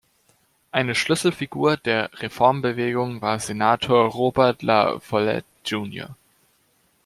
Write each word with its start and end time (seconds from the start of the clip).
Eine 0.71 0.95
Schlüsselfigur 0.95 1.77
der 1.77 2.09
Reformbewegung 2.23 3.21
war 3.21 3.37
Senator 3.37 4.05
Robert 4.07 4.63
La 4.63 4.97
Follette 4.99 5.45
Jr. 5.63 6.15